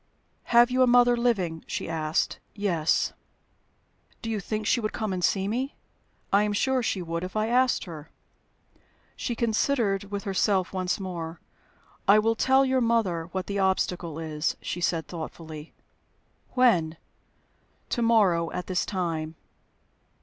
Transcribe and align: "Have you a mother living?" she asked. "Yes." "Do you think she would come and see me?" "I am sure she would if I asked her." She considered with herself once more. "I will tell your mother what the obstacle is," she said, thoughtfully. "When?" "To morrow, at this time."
"Have 0.45 0.71
you 0.71 0.81
a 0.81 0.87
mother 0.87 1.15
living?" 1.15 1.63
she 1.67 1.87
asked. 1.87 2.39
"Yes." 2.55 3.13
"Do 4.23 4.31
you 4.31 4.39
think 4.39 4.65
she 4.65 4.79
would 4.79 4.93
come 4.93 5.13
and 5.13 5.23
see 5.23 5.47
me?" 5.47 5.75
"I 6.33 6.41
am 6.41 6.53
sure 6.53 6.81
she 6.81 7.03
would 7.03 7.23
if 7.23 7.35
I 7.35 7.45
asked 7.49 7.83
her." 7.83 8.09
She 9.15 9.35
considered 9.35 10.05
with 10.05 10.23
herself 10.23 10.73
once 10.73 10.99
more. 10.99 11.39
"I 12.07 12.17
will 12.17 12.33
tell 12.35 12.65
your 12.65 12.81
mother 12.81 13.25
what 13.31 13.45
the 13.45 13.59
obstacle 13.59 14.17
is," 14.17 14.55
she 14.59 14.81
said, 14.81 15.07
thoughtfully. 15.07 15.71
"When?" 16.53 16.97
"To 17.89 18.01
morrow, 18.01 18.51
at 18.53 18.65
this 18.65 18.87
time." 18.87 19.35